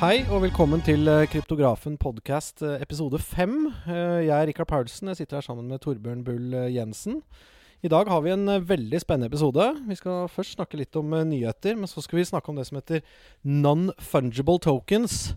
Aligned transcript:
Hei 0.00 0.22
og 0.32 0.38
velkommen 0.46 0.80
til 0.80 1.04
eh, 1.12 1.26
Kryptografen 1.28 1.98
podcast 2.00 2.62
eh, 2.64 2.78
episode 2.80 3.18
fem. 3.20 3.66
Eh, 3.84 4.22
Jeg 4.24 4.32
er 4.32 4.46
Rikard 4.48 4.70
Paulsen. 4.70 5.10
Jeg 5.10 5.18
sitter 5.18 5.36
her 5.36 5.44
sammen 5.44 5.66
med 5.68 5.82
Torbjørn 5.84 6.22
Bull 6.24 6.54
Jensen. 6.72 7.18
I 7.84 7.90
dag 7.92 8.08
har 8.08 8.22
vi 8.24 8.32
en 8.32 8.48
veldig 8.64 9.00
spennende 9.02 9.28
episode. 9.28 9.66
Vi 9.90 9.98
skal 10.00 10.24
først 10.32 10.56
snakke 10.56 10.80
litt 10.80 10.96
om 10.96 11.12
nyheter, 11.28 11.76
men 11.76 11.84
så 11.84 12.00
skal 12.00 12.16
vi 12.16 12.24
snakke 12.30 12.48
om 12.48 12.56
det 12.56 12.64
som 12.70 12.80
heter 12.80 13.04
non-fungible 13.44 14.56
tokens. 14.64 15.34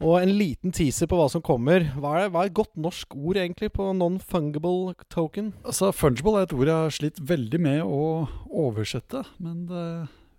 Og 0.00 0.22
en 0.22 0.32
liten 0.40 0.72
teaser 0.72 1.04
på 1.10 1.20
hva 1.20 1.28
som 1.28 1.44
kommer. 1.44 1.90
Hva 2.00 2.14
er, 2.22 2.32
hva 2.32 2.46
er 2.46 2.48
et 2.48 2.56
godt 2.56 2.80
norsk 2.80 3.12
ord 3.12 3.36
egentlig 3.44 3.74
på 3.76 3.92
non-fungible 3.92 4.94
token? 5.12 5.52
Altså, 5.68 5.92
Fungible 5.92 6.38
er 6.40 6.48
et 6.48 6.56
ord 6.56 6.64
jeg 6.64 6.86
har 6.86 6.96
slitt 6.96 7.20
veldig 7.20 7.60
med 7.60 7.84
å 7.84 8.24
oversette. 8.48 9.26
Men 9.36 9.66
det 9.68 9.88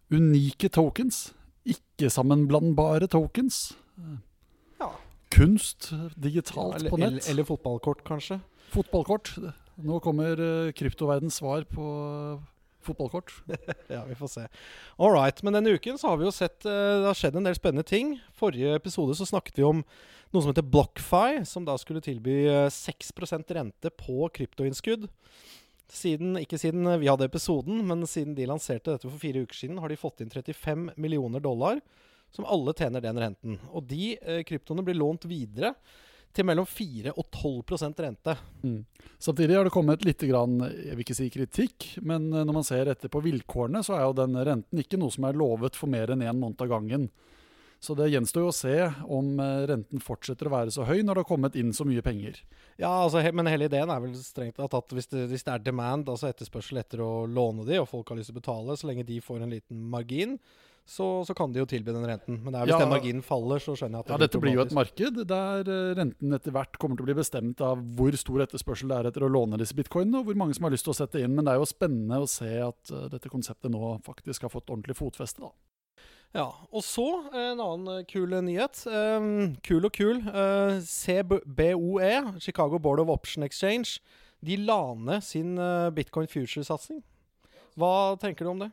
unike 0.09 0.73
tokens. 0.73 1.27
Ikke-sammenblandbare 1.73 3.09
tokens. 3.11 3.61
Ja. 4.79 4.91
Kunst 5.33 5.91
digitalt 6.17 6.79
eller, 6.79 6.89
på 6.89 6.99
nett. 7.01 7.11
eller, 7.13 7.31
eller 7.33 7.47
fotballkort, 7.47 8.03
kanskje. 8.07 8.39
Fotballkort. 8.73 9.33
Nå 9.79 9.99
kommer 10.03 10.39
uh, 10.39 10.71
kryptoverdens 10.75 11.39
svar 11.39 11.63
på 11.69 11.85
eh, 11.87 12.47
fotballkort. 12.83 13.33
Ja, 13.87 14.03
vi 14.05 14.15
får 14.15 14.27
se. 14.27 14.47
All 14.97 15.13
right. 15.13 15.43
Men 15.43 15.55
denne 15.55 15.73
uken 15.77 15.97
så 15.97 16.11
har 16.11 16.19
vi 16.19 16.27
jo 16.27 16.33
sett 16.35 16.65
eh, 16.67 16.99
det 17.01 17.07
har 17.07 17.17
skjedd 17.17 17.39
en 17.39 17.47
del 17.47 17.57
spennende 17.57 17.87
ting. 17.87 18.17
Forrige 18.37 18.75
episode 18.75 19.15
så 19.17 19.27
snakket 19.29 19.61
vi 19.61 19.67
om 19.67 19.83
noe 20.29 20.43
som 20.43 20.51
heter 20.51 20.67
BlockFi, 20.67 21.45
som 21.49 21.65
da 21.65 21.77
skulle 21.79 22.03
tilby 22.05 22.43
eh, 22.49 22.67
6% 22.73 23.55
rente 23.57 23.93
på 23.97 24.27
kryptoinnskudd. 24.35 25.07
Siden, 25.89 26.35
ikke 26.37 26.59
siden 26.61 26.85
vi 27.01 27.09
hadde 27.09 27.25
episoden, 27.25 27.81
men 27.87 28.05
siden 28.07 28.35
de 28.37 28.45
lanserte 28.49 28.93
dette 28.93 29.09
for 29.09 29.21
fire 29.21 29.41
uker 29.45 29.57
siden, 29.57 29.79
har 29.81 29.89
de 29.89 29.97
fått 29.97 30.21
inn 30.21 30.29
35 30.29 30.91
millioner 31.01 31.41
dollar, 31.41 31.81
som 32.31 32.45
alle 32.45 32.75
tjener 32.77 33.01
den 33.01 33.19
renten. 33.19 33.57
Og 33.73 33.87
de 33.89 34.13
eh, 34.21 34.43
kryptoene 34.45 34.85
blir 34.85 34.99
lånt 34.99 35.25
videre 35.29 35.73
til 36.35 36.45
mellom 36.45 36.67
4 36.69 37.15
og 37.17 37.25
12% 37.33 38.03
rente. 38.05 38.35
Mm. 38.61 38.83
Samtidig 39.17 39.57
har 39.57 39.65
det 39.65 39.73
kommet 39.73 40.05
litt 40.05 40.21
grann, 40.29 40.59
jeg 40.61 40.93
vil 40.93 41.05
ikke 41.05 41.17
si 41.17 41.29
kritikk, 41.33 41.87
men 42.05 42.29
eh, 42.29 42.45
når 42.45 42.59
man 42.59 42.67
ser 42.67 42.91
etter 42.91 43.11
på 43.11 43.23
vilkårene, 43.25 43.81
så 43.85 43.97
er 43.97 44.05
jo 44.05 44.19
den 44.21 44.37
renten 44.37 44.83
ikke 44.83 44.99
noe 45.01 45.13
som 45.13 45.25
er 45.25 45.39
lovet 45.39 45.79
for 45.79 45.91
mer 45.91 46.13
enn 46.13 46.25
én 46.25 46.37
måned 46.37 46.61
av 46.61 46.69
gangen. 46.75 47.09
Så 47.79 47.95
det 47.95 48.09
gjenstår 48.11 48.43
jo 48.43 48.51
å 48.51 48.55
se 48.55 48.73
om 49.07 49.37
eh, 49.39 49.65
renten 49.71 50.01
fortsetter 50.03 50.49
å 50.49 50.51
være 50.51 50.71
så 50.75 50.83
høy 50.83 50.99
når 50.99 51.15
det 51.15 51.21
har 51.23 51.29
kommet 51.29 51.55
inn 51.55 51.71
så 51.75 51.85
mye 51.87 52.03
penger. 52.03 52.41
Ja, 52.79 52.91
altså, 53.05 53.21
men 53.31 53.47
hele 53.47 53.69
ideen 53.69 53.91
er 53.93 54.01
vel 54.03 54.17
strengt 54.19 54.57
tatt 54.59 54.75
at 54.75 54.95
hvis 54.95 55.07
det, 55.11 55.29
hvis 55.31 55.45
det 55.47 55.53
er 55.55 55.63
demand, 55.63 56.09
altså 56.11 56.27
etterspørsel 56.27 56.81
etter 56.83 57.03
å 57.05 57.23
låne 57.27 57.63
de, 57.67 57.79
og 57.79 57.87
folk 57.87 58.11
har 58.11 58.19
lyst 58.19 58.33
til 58.33 58.35
å 58.35 58.41
betale, 58.41 58.75
så 58.79 58.89
lenge 58.91 59.07
de 59.07 59.21
får 59.23 59.45
en 59.45 59.55
liten 59.55 59.85
margin, 59.93 60.35
så, 60.89 61.05
så 61.23 61.35
kan 61.37 61.53
de 61.53 61.61
jo 61.61 61.67
tilby 61.69 61.93
den 61.93 62.03
renten. 62.09 62.39
Men 62.43 62.55
er 62.55 62.65
hvis 62.65 62.73
Ja. 62.73 62.79
den 62.81 62.89
marginen 62.91 63.23
faller, 63.23 63.61
så 63.61 63.75
skjønner 63.77 63.99
jeg 63.99 64.03
at 64.03 64.07
det 64.07 64.13
Ja, 64.15 64.21
Dette 64.25 64.41
blir 64.41 64.55
jo 64.57 64.63
et 64.65 64.75
marked 64.75 65.19
der 65.29 65.69
eh, 65.69 65.93
renten 65.99 66.33
etter 66.35 66.51
hvert 66.55 66.79
kommer 66.81 66.97
til 66.97 67.05
å 67.05 67.09
bli 67.11 67.17
bestemt 67.21 67.61
av 67.61 67.79
hvor 67.95 68.11
stor 68.17 68.43
etterspørsel 68.47 68.89
det 68.89 68.97
er 68.97 69.09
etter 69.11 69.23
å 69.27 69.31
låne 69.31 69.59
disse 69.61 69.77
bitcoinene, 69.77 70.19
og 70.19 70.25
hvor 70.31 70.39
mange 70.41 70.57
som 70.57 70.65
har 70.65 70.73
lyst 70.73 70.87
til 70.89 70.95
å 70.95 70.99
sette 70.99 71.21
inn. 71.21 71.35
Men 71.37 71.45
det 71.45 71.53
er 71.53 71.61
jo 71.61 71.69
spennende 71.69 72.19
å 72.25 72.27
se 72.27 72.49
at 72.65 72.91
eh, 72.91 73.07
dette 73.13 73.29
konseptet 73.31 73.71
nå 73.71 73.99
faktisk 74.03 74.47
har 74.47 74.51
fått 74.51 74.67
ordentlig 74.73 74.97
fotfeste. 74.97 75.45
da. 75.45 75.53
Ja, 76.35 76.45
og 76.69 76.83
så 76.85 77.07
eh, 77.31 77.51
en 77.55 77.61
annen 77.63 77.89
eh, 77.99 78.05
kul 78.09 78.35
eh, 78.37 78.43
nyhet. 78.45 78.83
Um, 78.85 79.55
kul 79.65 79.87
og 79.87 79.95
kul. 79.97 80.19
Uh, 80.29 80.77
CBOE, 80.85 82.11
Chicago 82.43 82.77
Board 82.77 83.01
of 83.01 83.09
Option 83.09 83.43
Exchange, 83.43 83.97
de 84.45 84.59
la 84.61 84.93
ned 84.93 85.25
sin 85.25 85.57
uh, 85.57 85.89
bitcoin 85.89 86.29
future-satsing. 86.29 87.01
Hva 87.79 88.13
tenker 88.21 88.45
du 88.45 88.53
om 88.53 88.61
det? 88.61 88.69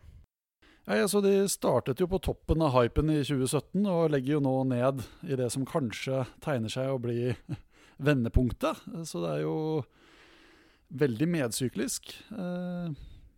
Ja, 0.86 1.00
altså 1.02 1.22
De 1.24 1.48
startet 1.50 1.98
jo 1.98 2.06
på 2.10 2.20
toppen 2.22 2.62
av 2.62 2.76
hypen 2.76 3.10
i 3.10 3.22
2017 3.24 3.88
og 3.90 4.12
legger 4.12 4.36
jo 4.36 4.44
nå 4.44 4.54
ned 4.70 5.02
i 5.26 5.38
det 5.38 5.48
som 5.54 5.64
kanskje 5.66 6.26
tegner 6.44 6.70
seg 6.70 6.92
å 6.92 7.00
bli 7.02 7.32
vendepunktet. 8.06 8.84
Så 9.08 9.24
det 9.24 9.32
er 9.32 9.46
jo 9.46 9.56
veldig 10.94 11.26
medsyklisk. 11.32 12.12
Eh, 12.30 12.92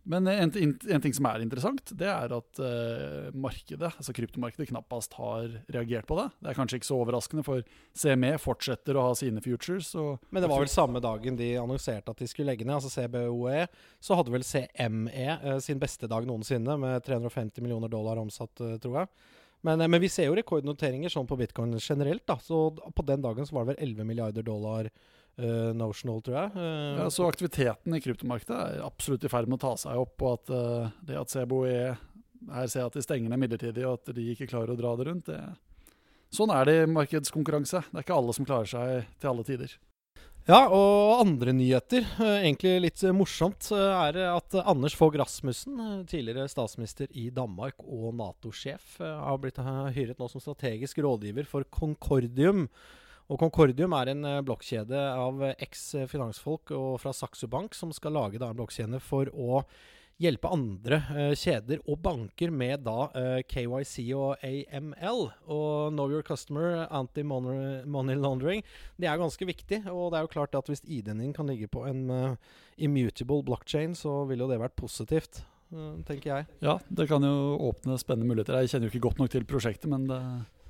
Men 0.09 0.25
en, 0.27 0.49
en 0.49 1.03
ting 1.03 1.13
som 1.13 1.27
er 1.29 1.43
interessant, 1.43 1.91
det 1.99 2.07
er 2.09 2.31
at 2.33 2.59
eh, 2.65 3.27
markedet, 3.37 3.91
altså 3.91 4.13
kryptomarkedet 4.17 4.71
knappast 4.71 5.13
har 5.19 5.51
reagert 5.69 6.07
på 6.09 6.17
det. 6.17 6.25
Det 6.41 6.49
er 6.49 6.57
kanskje 6.57 6.79
ikke 6.79 6.89
så 6.89 6.97
overraskende, 6.97 7.43
for 7.45 7.61
CME 7.93 8.31
fortsetter 8.41 8.97
å 8.97 9.03
ha 9.05 9.11
sine 9.19 9.43
futures. 9.45 9.91
Og 10.01 10.17
Men 10.33 10.41
det 10.41 10.49
var 10.49 10.63
vel 10.63 10.71
samme 10.73 11.01
dagen 11.03 11.37
de 11.37 11.51
annonserte 11.61 12.09
at 12.09 12.23
de 12.23 12.29
skulle 12.31 12.49
legge 12.49 12.65
ned, 12.65 12.79
altså 12.79 12.89
CBOE, 12.95 13.67
så 14.01 14.17
hadde 14.17 14.33
vel 14.33 14.47
CME 14.49 15.27
eh, 15.35 15.59
sin 15.61 15.81
beste 15.81 16.09
dag 16.09 16.25
noensinne, 16.25 16.79
med 16.81 17.05
350 17.05 17.61
millioner 17.61 17.93
dollar 17.93 18.17
omsatt, 18.23 18.65
eh, 18.65 18.79
tror 18.81 19.03
jeg. 19.03 19.13
Men, 19.61 19.81
eh, 19.81 19.87
men 19.87 20.01
vi 20.01 20.09
ser 20.09 20.29
jo 20.29 20.37
rekordnoteringer 20.39 21.13
sånn 21.13 21.29
på 21.29 21.37
bitcoin 21.37 21.77
generelt, 21.77 22.25
da. 22.25 22.39
Så 22.41 22.71
på 22.73 23.05
den 23.05 23.21
dagen 23.21 23.45
så 23.45 23.59
var 23.59 23.65
det 23.67 23.75
vel 23.75 23.85
11 23.91 24.09
milliarder 24.09 24.49
dollar 24.49 24.89
eh, 25.39 25.71
notional, 25.77 26.21
tror 26.25 26.37
jeg. 26.37 26.51
Uh, 26.55 26.99
Ja, 27.01 27.07
så 27.13 27.27
aktiviteten 27.29 27.95
i 27.95 28.01
kryptomarkedet 28.03 28.59
er 28.59 28.85
absolutt 28.85 29.25
i 29.25 29.31
ferd 29.31 29.49
med 29.49 29.59
å 29.59 29.65
ta 29.67 29.73
seg 29.79 29.99
opp, 30.01 30.15
og 30.21 30.37
at 30.37 30.53
uh, 30.53 30.93
det 31.07 31.19
at 31.19 31.33
CBOE 31.33 31.95
her 32.55 32.71
ser 32.71 32.87
at 32.87 32.95
de 32.95 33.03
stenger 33.03 33.31
ned 33.31 33.41
midlertidig, 33.41 33.83
og 33.87 33.99
at 33.99 34.15
de 34.15 34.29
ikke 34.33 34.47
klarer 34.51 34.73
å 34.73 34.79
dra 34.79 34.95
det 34.99 35.09
rundt, 35.09 35.31
det 35.31 35.41
Sånn 36.29 36.51
er 36.53 36.67
det 36.67 36.73
i 36.83 36.89
markedskonkurranse. 36.93 37.79
Det 37.89 37.97
er 37.97 38.03
ikke 38.05 38.17
alle 38.19 38.33
som 38.37 38.45
klarer 38.45 38.69
seg 38.69 39.07
til 39.17 39.31
alle 39.31 39.45
tider. 39.47 39.71
Ja, 40.45 40.59
og 40.69 41.23
andre 41.23 41.55
nyheter, 41.57 42.05
egentlig 42.21 42.75
litt 42.83 43.01
morsomt, 43.17 43.71
er 43.73 44.17
at 44.27 44.55
Anders 44.61 44.93
Fogh 44.97 45.17
Rasmussen, 45.17 45.81
tidligere 46.09 46.45
statsminister 46.49 47.09
i 47.17 47.27
Danmark 47.33 47.81
og 47.81 48.13
Nato-sjef, 48.17 48.99
har 49.01 49.41
blitt 49.41 49.57
hyret 49.97 50.21
nå 50.21 50.29
som 50.29 50.41
strategisk 50.41 51.01
rådgiver 51.05 51.49
for 51.49 51.65
Concordium. 51.73 52.67
Og 53.29 53.37
Concordium 53.37 53.93
er 53.93 54.13
en 54.13 54.25
eh, 54.25 54.41
blokkjede 54.45 54.97
av 54.97 55.43
eh, 55.45 55.55
eks-finansfolk 55.65 56.73
og 56.73 56.97
fra 57.03 57.13
Saxo 57.13 57.49
Bank 57.51 57.77
som 57.77 57.93
skal 57.93 58.17
lage 58.17 58.41
da 58.41 58.49
en 58.49 58.57
blokkjede 58.57 59.01
for 59.03 59.29
å 59.33 59.63
hjelpe 60.19 60.51
andre 60.51 60.99
eh, 61.15 61.33
kjeder 61.37 61.83
og 61.85 62.01
banker 62.03 62.51
med 62.51 62.83
da 62.87 63.07
eh, 63.15 63.41
KYC 63.47 64.09
og 64.17 64.41
AML. 64.43 65.21
Og 65.47 65.93
Know 65.93 66.11
Your 66.11 66.25
Customer, 66.25 66.83
Anti-Money 66.89 68.17
Laundering, 68.19 68.65
det 68.99 69.07
er 69.07 69.21
ganske 69.21 69.47
viktig. 69.47 69.85
Og 69.87 70.11
det 70.11 70.19
er 70.19 70.27
jo 70.27 70.33
klart 70.33 70.57
at 70.59 70.71
hvis 70.71 70.83
ID-en 70.83 71.23
din 71.23 71.35
kan 71.35 71.47
ligge 71.49 71.69
på 71.71 71.85
en 71.87 72.03
uh, 72.11 72.59
immutable 72.77 73.43
blockchain, 73.47 73.95
så 73.95 74.23
ville 74.29 74.45
jo 74.45 74.51
det 74.51 74.61
vært 74.61 74.77
positivt, 74.79 75.43
Uh, 75.69 75.99
tenker 76.01 76.31
jeg. 76.31 76.45
Ja, 76.65 76.79
det 76.89 77.05
kan 77.11 77.21
jo 77.21 77.51
åpne 77.67 77.93
spennende 78.01 78.25
muligheter. 78.25 78.55
Jeg 78.57 78.71
kjenner 78.71 78.87
jo 78.87 78.89
ikke 78.89 79.03
godt 79.03 79.19
nok 79.21 79.29
til 79.29 79.43
prosjektet, 79.45 79.85
men 79.91 80.07
det 80.09 80.17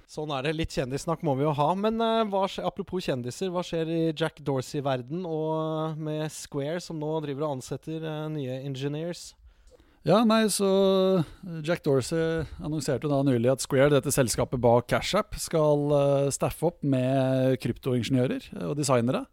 Sånn 0.09 0.31
er 0.33 0.47
det. 0.47 0.55
Litt 0.57 0.73
kjendissnakk 0.73 1.21
må 1.21 1.35
vi 1.37 1.45
jo 1.45 1.51
ha. 1.53 1.67
Men 1.77 2.01
uh, 2.01 2.23
hva 2.31 2.47
apropos 2.65 3.05
kjendiser, 3.05 3.51
hva 3.53 3.61
skjer 3.65 3.91
i 3.93 3.99
Jack 4.17 4.41
Dorsey-verden 4.45 5.21
og 5.21 5.51
eh, 5.59 5.99
med 6.07 6.23
Square, 6.33 6.79
som 6.81 6.97
nå 6.97 7.11
driver 7.21 7.45
og 7.45 7.59
ansetter 7.59 8.01
uh, 8.01 8.25
nye 8.33 8.57
engineers? 8.65 9.35
Ja, 10.07 10.23
nei, 10.25 10.47
så 10.49 10.65
Jack 11.61 11.83
Dorsey 11.85 12.41
annonserte 12.63 13.11
da 13.11 13.19
nylig 13.27 13.51
at 13.51 13.61
Square, 13.61 13.91
dette 13.93 14.13
selskapet 14.15 14.57
bak 14.63 14.89
CashApp, 14.89 15.37
skal 15.37 15.85
uh, 15.93 16.33
staffe 16.33 16.71
opp 16.71 16.81
med 16.81 17.59
kryptoingeniører 17.61 18.49
og 18.65 18.77
designere. 18.79 19.27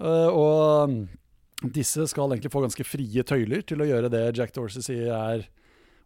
Og 0.00 0.94
disse 1.76 2.06
skal 2.08 2.32
egentlig 2.32 2.54
få 2.54 2.62
ganske 2.64 2.86
frie 2.88 3.20
tøyler 3.26 3.60
til 3.68 3.82
å 3.84 3.88
gjøre 3.90 4.08
det 4.08 4.22
Jack 4.38 4.54
Dorsey 4.56 4.80
sier 4.80 5.10
er 5.12 5.42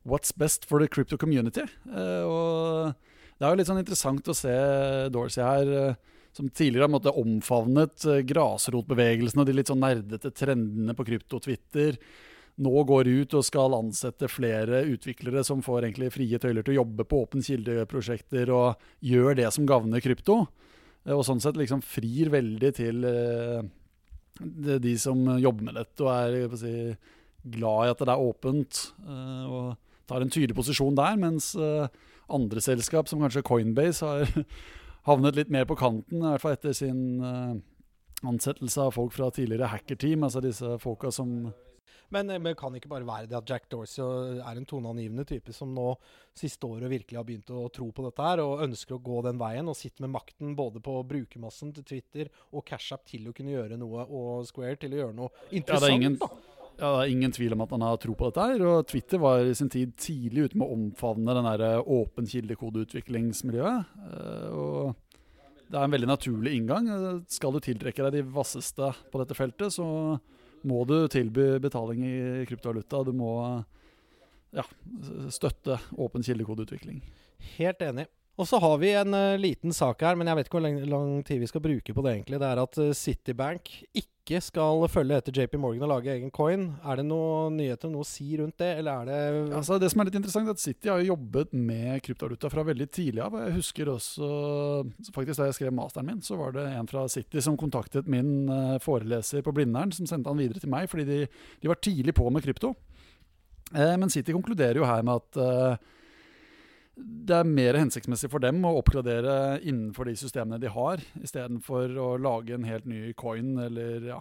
What's 0.03 0.35
best 0.35 0.67
for 0.67 0.83
the 0.83 0.91
crypto 0.91 1.15
community? 1.21 1.63
Og 1.95 2.97
det 3.39 3.47
er 3.47 3.51
jo 3.51 3.59
litt 3.59 3.69
sånn 3.71 3.81
interessant 3.83 4.29
å 4.31 4.37
se 4.37 4.53
Dorsey 5.15 5.43
her, 5.43 5.73
eh, 5.79 6.13
som 6.35 6.49
tidligere 6.51 6.89
har 6.91 7.19
omfavnet 7.21 8.07
eh, 8.11 8.23
grasrotbevegelsen 8.27 9.43
og 9.43 9.49
de 9.49 9.57
litt 9.57 9.71
sånn 9.71 9.83
nerdete 9.83 10.33
trendene 10.35 10.95
på 10.97 11.07
krypto-Twitter 11.11 11.99
nå 12.65 12.85
går 12.87 13.11
ut 13.11 13.35
og 13.35 13.43
skal 13.43 13.75
ansette 13.75 14.31
flere 14.31 14.85
utviklere 14.87 15.43
som 15.47 15.63
får 15.67 15.89
egentlig 15.89 16.13
frie 16.15 16.39
tøyler 16.39 16.63
til 16.63 16.77
å 16.77 16.83
jobbe 16.85 17.07
på 17.11 17.25
åpen 17.25 17.43
kilde-prosjekter 17.43 18.53
og 18.55 18.85
gjør 19.03 19.41
det 19.41 19.49
som 19.55 19.67
gagner 19.67 20.05
krypto. 20.05 20.45
Eh, 21.03 21.15
Og 21.15 21.25
sånn 21.27 21.43
sett 21.43 21.59
liksom 21.59 21.83
frir 21.83 22.31
veldig 22.31 22.71
til 22.79 23.03
de, 24.35 24.95
som 24.99 25.27
jobber 25.39 25.67
med 25.67 25.77
dette 25.79 26.07
og 26.07 26.11
er 26.15 26.55
si, 26.59 26.95
glad 27.45 27.87
i 27.87 27.91
at 27.93 27.99
det 28.03 28.15
er 28.15 28.29
åpent. 28.31 28.85
og 29.07 29.75
tar 30.11 30.25
en 30.25 30.33
tydelig 30.33 30.57
posisjon 30.59 30.97
der, 30.99 31.17
mens 31.21 31.53
eh, 31.57 31.87
andre 32.33 32.61
selskap, 32.65 33.09
som 33.11 33.21
kanskje 33.25 33.45
Coinbase, 33.47 34.05
har 34.07 34.45
havnet 35.09 35.37
litt 35.37 35.53
mer 35.53 35.67
på 35.69 35.77
kanten, 35.77 36.23
i 36.23 36.31
hvert 36.33 36.43
fall 36.45 36.57
etter 36.57 36.73
sin 36.77 37.05
eh, 37.25 37.55
ansettelse 38.25 38.81
av 38.89 38.95
folk 38.97 39.13
fra 39.13 39.31
tidligere 39.35 39.69
hackerteam, 39.73 40.25
altså 40.25 40.41
disse 40.45 40.79
folka 40.81 41.11
som 41.13 41.53
Men, 42.13 42.29
det 42.29 42.37
men 42.39 42.55
kan 42.55 42.73
ikke 42.77 42.89
bare 42.89 43.07
være 43.09 43.27
det 43.27 43.37
at 43.37 43.49
Jack 43.49 43.65
Dorsey 43.73 44.05
er 44.39 44.57
en 44.61 44.67
toneangivende 44.69 45.25
type 45.27 45.53
som 45.57 45.73
nå 45.75 45.87
siste 46.37 46.69
året 46.69 46.91
virkelig 46.93 47.17
har 47.19 47.25
begynt 47.27 47.51
å 47.51 47.65
tro 47.75 47.89
på 47.97 48.05
dette 48.07 48.23
her, 48.23 48.43
og 48.45 48.63
ønsker 48.63 48.97
å 48.97 49.03
gå 49.03 49.23
den 49.25 49.41
veien, 49.41 49.69
og 49.69 49.77
sitter 49.77 50.05
med 50.05 50.13
makten 50.15 50.55
både 50.57 50.81
på 50.85 50.99
brukermassen 51.11 51.73
til 51.75 51.85
Twitter 51.89 52.31
og 52.53 52.65
CashApp 52.69 53.05
til 53.09 53.29
å 53.29 53.35
kunne 53.35 53.57
gjøre 53.57 53.79
noe, 53.81 54.05
og 54.07 54.47
Square 54.49 54.77
til 54.85 54.95
å 54.95 55.01
gjøre 55.01 55.17
noe 55.17 55.31
Ja, 55.33 55.41
det 55.51 55.57
interessant. 55.63 55.91
er 55.91 55.97
ingen, 55.97 56.19
da. 56.21 56.29
Ja, 56.79 56.89
det 56.91 57.05
er 57.05 57.13
ingen 57.13 57.33
tvil 57.35 57.55
om 57.55 57.63
at 57.65 57.73
han 57.75 57.85
har 57.87 57.99
tro 58.03 58.15
på 58.19 58.29
dette 58.31 58.45
her. 58.51 58.63
Og 58.67 58.87
Twitter 58.91 59.21
var 59.23 59.45
i 59.47 59.55
sin 59.57 59.71
tid 59.73 59.95
tidlig 60.01 60.49
ute 60.49 60.59
med 60.59 60.67
å 60.67 60.75
omfavne 60.77 61.37
den 61.39 61.49
der 61.49 61.83
åpen 61.83 62.27
kildekodeutviklingsmiljøet. 62.31 63.93
Eh, 64.11 64.49
Og 64.55 64.95
det 65.71 65.79
er 65.79 65.85
en 65.87 65.95
veldig 65.95 66.11
naturlig 66.11 66.57
inngang. 66.59 66.91
Skal 67.31 67.55
du 67.55 67.61
tiltrekke 67.65 68.05
deg 68.07 68.19
de 68.19 68.33
vasseste 68.35 68.91
på 69.11 69.23
dette 69.23 69.37
feltet, 69.39 69.73
så 69.75 69.87
må 70.65 70.83
du 70.89 70.97
tilby 71.13 71.59
betaling 71.63 72.05
i 72.09 72.45
kryptovaluta. 72.49 73.05
Du 73.05 73.13
må 73.17 73.33
ja, 74.55 74.65
støtte 75.35 75.79
åpen 76.01 76.25
kildekodeutvikling. 76.25 77.01
Helt 77.57 77.83
enig. 77.85 78.07
Og 78.35 78.49
så 78.51 78.59
har 78.59 78.81
vi 78.83 78.91
en 78.99 79.15
uh, 79.15 79.39
liten 79.39 79.75
sak 79.75 80.03
her, 80.03 80.17
men 80.19 80.27
jeg 80.27 80.39
vet 80.39 80.49
ikke 80.49 80.59
hvor 80.59 80.67
lang, 80.67 80.81
lang, 80.91 81.15
tid 81.27 81.39
vi 81.39 81.47
skal 81.51 81.63
bruke 81.63 81.95
på 81.95 82.03
det. 82.03 82.17
egentlig. 82.17 82.41
Det 82.43 82.49
er 82.49 82.61
at 82.65 82.81
uh, 82.83 82.91
Citibank 82.99 83.71
ikke 83.95 84.41
skal 84.43 84.83
følge 84.91 85.21
etter 85.21 85.37
JP 85.37 85.55
Morgan 85.63 85.85
og 85.87 85.93
lage 85.93 86.11
egen 86.17 86.33
coin. 86.35 86.65
Er 86.83 86.99
det 86.99 87.05
noen 87.07 87.55
nyheter, 87.61 87.93
noe 87.93 88.03
å 88.03 88.09
si 88.09 88.27
rundt 88.41 88.59
det, 88.59 88.73
eller 88.81 89.05
er 89.05 89.11
det 89.13 89.55
Altså 89.61 89.79
Det 89.79 89.93
som 89.93 90.03
er 90.03 90.11
litt 90.11 90.19
interessant, 90.19 90.51
er 90.51 90.57
at 90.57 90.65
City 90.65 90.91
har 90.91 91.05
jobbet 91.07 91.55
med 91.55 92.03
kryptovaluta 92.03 92.51
fra 92.51 92.67
veldig 92.67 92.91
tidlig 92.91 93.23
av. 93.23 93.39
Jeg 93.45 93.59
husker 93.61 93.95
også 93.95 94.31
faktisk 95.15 95.39
Da 95.39 95.51
jeg 95.53 95.61
skrev 95.61 95.77
masteren 95.77 96.11
min, 96.11 96.25
så 96.25 96.41
var 96.41 96.57
det 96.57 96.67
en 96.73 96.91
fra 96.91 97.07
City 97.13 97.45
som 97.45 97.61
kontaktet 97.61 98.11
min 98.11 98.49
uh, 98.51 98.79
foreleser 98.83 99.47
på 99.47 99.55
Blindern, 99.55 99.95
som 99.95 100.11
sendte 100.11 100.33
han 100.33 100.43
videre 100.43 100.59
til 100.59 100.75
meg, 100.75 100.91
fordi 100.91 101.07
de, 101.07 101.25
de 101.63 101.71
var 101.71 101.79
tidlig 101.79 102.17
på 102.19 102.27
med 102.35 102.43
krypto. 102.43 102.75
men 103.75 104.11
City 104.11 104.33
konkluderer 104.33 104.79
jo 104.79 104.87
her 104.87 105.03
med 105.07 105.23
at 105.23 105.85
det 106.97 107.35
er 107.35 107.49
mer 107.49 107.75
hensiktsmessig 107.75 108.29
for 108.31 108.43
dem 108.43 108.61
å 108.67 108.77
oppgradere 108.79 109.59
innenfor 109.67 110.07
de 110.07 110.15
systemene 110.19 110.61
de 110.63 110.71
har, 110.71 111.03
istedenfor 111.19 111.97
å 111.99 112.09
lage 112.23 112.55
en 112.55 112.67
helt 112.69 112.87
ny 112.87 113.09
coin, 113.19 113.57
eller 113.65 114.07
ja, 114.13 114.21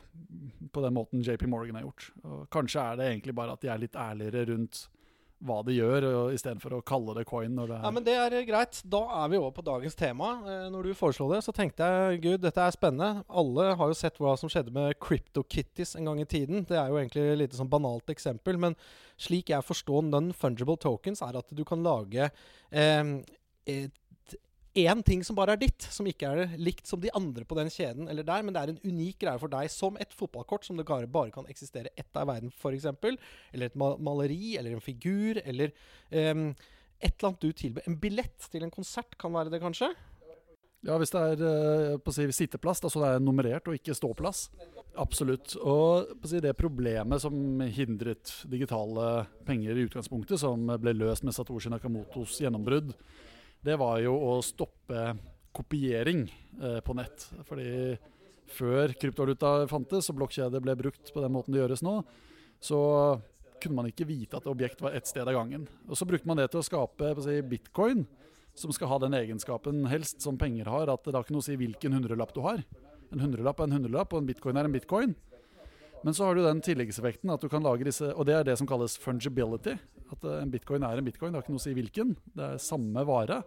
på 0.73 0.83
den 0.85 0.95
måten 0.95 1.21
JP 1.21 1.45
Morgan 1.51 1.77
har 1.77 1.85
gjort. 1.85 2.07
Og 2.25 2.47
kanskje 2.53 2.81
er 2.81 2.97
det 2.97 3.09
egentlig 3.11 3.35
bare 3.37 3.53
at 3.53 3.61
de 3.61 3.69
er 3.69 3.83
litt 3.83 3.99
ærligere 3.99 4.47
rundt 4.49 4.87
hva 5.43 5.59
de 5.67 5.75
gjør, 5.75 6.05
istedenfor 6.33 6.77
å 6.77 6.81
kalle 6.85 7.15
det 7.17 7.25
coin. 7.27 7.55
Det 7.57 7.75
ja, 7.75 7.91
men 7.93 8.05
Det 8.05 8.15
er 8.15 8.35
greit. 8.47 8.79
Da 8.87 9.01
er 9.23 9.31
vi 9.31 9.39
over 9.39 9.53
på 9.57 9.65
dagens 9.65 9.97
tema. 9.99 10.29
Eh, 10.47 10.67
når 10.73 10.89
du 10.89 10.97
foreslo 10.97 11.27
det, 11.33 11.41
så 11.45 11.53
tenkte 11.55 11.87
jeg 11.87 12.21
gud, 12.23 12.39
dette 12.45 12.63
er 12.63 12.75
spennende. 12.75 13.25
Alle 13.27 13.73
har 13.79 13.91
jo 13.91 13.97
sett 13.97 14.19
hva 14.21 14.35
som 14.39 14.51
skjedde 14.51 14.73
med 14.75 14.95
CryptoKitties 15.03 15.97
en 15.99 16.09
gang 16.09 16.23
i 16.23 16.29
tiden. 16.29 16.63
Det 16.69 16.79
er 16.79 16.91
jo 16.91 16.99
egentlig 17.01 17.25
et 17.27 17.41
lite 17.43 17.59
sånn 17.59 17.71
banalt 17.71 18.13
eksempel. 18.13 18.59
Men 18.61 18.77
slik 19.19 19.51
jeg 19.53 19.67
forstår 19.67 20.07
non-fungible 20.07 20.79
tokens, 20.81 21.23
er 21.25 21.39
at 21.39 21.51
du 21.53 21.63
kan 21.67 21.83
lage 21.85 22.29
eh, 22.71 23.03
én 24.73 25.03
ting 25.05 25.21
som 25.25 25.37
bare 25.37 25.53
er 25.53 25.61
ditt, 25.61 25.85
som 25.93 26.07
ikke 26.09 26.29
er 26.29 26.53
likt 26.57 26.89
som 26.89 27.01
de 27.01 27.11
andre 27.13 27.45
på 27.45 27.57
den 27.57 27.69
kjeden 27.73 28.07
eller 28.09 28.25
der, 28.25 28.45
men 28.45 28.55
det 28.55 28.61
er 28.61 28.71
en 28.73 28.79
unik 28.81 29.19
greie 29.21 29.41
for 29.41 29.51
deg, 29.53 29.69
som 29.71 29.97
et 30.01 30.13
fotballkort 30.17 30.65
som 30.65 30.79
det 30.79 30.87
bare 30.87 31.33
kan 31.33 31.47
eksistere 31.49 31.93
ett 31.95 32.09
av 32.17 32.25
i 32.25 32.31
verden, 32.31 32.53
f.eks. 32.57 32.87
Eller 33.53 33.69
et 33.69 33.77
maleri, 33.77 34.55
eller 34.57 34.73
en 34.73 34.81
figur, 34.81 35.39
eller 35.45 35.73
um, 36.09 36.49
et 37.03 37.13
eller 37.13 37.29
annet 37.29 37.43
du 37.43 37.51
tilbyr. 37.51 37.85
En 37.87 37.99
billett 37.99 38.49
til 38.49 38.65
en 38.65 38.73
konsert 38.73 39.17
kan 39.19 39.33
være 39.35 39.53
det, 39.53 39.61
kanskje? 39.61 39.91
Ja, 40.83 40.97
hvis 40.99 41.13
det 41.13 41.21
er 41.21 41.43
uh, 41.43 41.97
på 42.01 42.11
å 42.11 42.15
si, 42.15 42.25
sitteplass, 42.35 42.81
da, 42.83 42.89
så 42.91 43.03
det 43.03 43.11
er 43.13 43.23
nummerert 43.23 43.69
og 43.69 43.77
ikke 43.77 43.95
ståplass. 43.95 44.47
Absolutt. 44.99 45.53
Og 45.61 46.25
si, 46.27 46.41
det 46.43 46.55
problemet 46.57 47.21
som 47.21 47.61
hindret 47.61 48.33
digitale 48.49 49.27
penger 49.45 49.77
i 49.77 49.85
utgangspunktet, 49.85 50.41
som 50.41 50.65
ble 50.81 50.95
løst 50.97 51.25
med 51.27 51.37
Satoshi 51.37 51.71
Nakamotos 51.71 52.41
gjennombrudd, 52.41 52.91
det 53.63 53.77
var 53.79 53.99
jo 54.03 54.13
å 54.13 54.39
stoppe 54.43 55.13
kopiering 55.55 56.25
eh, 56.61 56.79
på 56.83 56.95
nett. 56.97 57.27
Fordi 57.47 57.95
før 58.53 58.93
kryptovaluta 58.99 59.53
fantes 59.71 60.09
og 60.11 60.19
blokkjeder 60.19 60.63
ble 60.63 60.75
brukt 60.79 61.13
på 61.13 61.23
den 61.23 61.33
måten 61.33 61.55
det 61.55 61.63
gjøres 61.63 61.83
nå, 61.85 62.01
så 62.63 62.81
kunne 63.63 63.77
man 63.79 63.87
ikke 63.87 64.07
vite 64.07 64.39
at 64.39 64.49
objekt 64.51 64.81
var 64.83 64.95
ett 64.97 65.07
sted 65.07 65.23
av 65.23 65.37
gangen. 65.37 65.67
Og 65.87 65.95
Så 65.97 66.07
brukte 66.07 66.27
man 66.27 66.39
det 66.41 66.49
til 66.51 66.59
å 66.59 66.67
skape 66.67 67.13
si, 67.23 67.39
bitcoin, 67.47 68.03
som 68.53 68.73
skal 68.75 68.91
ha 68.91 68.99
den 69.01 69.15
egenskapen 69.17 69.85
helst 69.89 70.21
som 70.21 70.37
penger 70.37 70.67
har, 70.69 70.91
at 70.91 71.05
det 71.07 71.15
har 71.15 71.23
ikke 71.23 71.35
noe 71.37 71.45
å 71.45 71.47
si 71.47 71.55
hvilken 71.57 71.95
hundrelapp 71.95 72.35
du 72.35 72.43
har. 72.45 72.59
En 73.13 73.23
hundrelapp 73.23 73.61
er 73.61 73.69
en 73.69 73.77
hundrelapp, 73.77 74.13
og 74.13 74.21
en 74.21 74.27
bitcoin 74.27 74.59
er 74.59 74.67
en 74.67 74.75
bitcoin. 74.75 75.15
Men 76.03 76.13
så 76.13 76.27
har 76.27 76.35
du 76.35 76.43
den 76.43 76.61
tilleggseffekten 76.63 77.31
at 77.31 77.43
du 77.43 77.49
kan 77.51 77.63
lage 77.63 77.87
disse 77.87 78.11
Og 78.11 78.27
det 78.27 78.35
er 78.35 78.47
det 78.47 78.57
som 78.59 78.67
kalles 78.67 78.97
fungibility. 78.99 79.77
At 80.11 80.25
eh, 80.27 80.39
en 80.43 80.51
bitcoin 80.51 80.83
er 80.85 80.99
en 80.99 81.07
bitcoin. 81.07 81.31
Det 81.31 81.39
har 81.39 81.45
ikke 81.45 81.55
noe 81.55 81.63
å 81.63 81.65
si 81.65 81.75
hvilken. 81.75 82.15
Det 82.35 82.47
er 82.47 82.61
samme 82.61 83.05
vare. 83.07 83.39